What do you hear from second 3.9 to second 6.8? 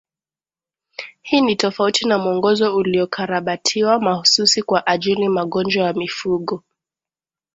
mahsusi kwa ajili magonjwa ya mifugo